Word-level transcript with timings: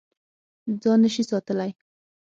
ځان 0.81 0.97
نه 1.03 1.09
شې 1.13 1.23
ساتلی. 1.29 1.71